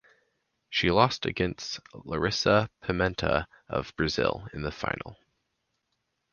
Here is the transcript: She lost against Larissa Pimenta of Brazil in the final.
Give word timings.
She 0.71 0.89
lost 0.89 1.27
against 1.27 1.79
Larissa 1.93 2.71
Pimenta 2.81 3.45
of 3.69 3.95
Brazil 3.95 4.47
in 4.51 4.63
the 4.63 4.71
final. 4.71 5.19